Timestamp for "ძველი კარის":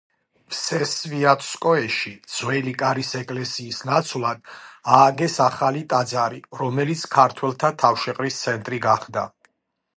2.37-3.11